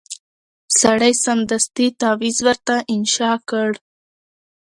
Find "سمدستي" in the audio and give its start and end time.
1.25-1.87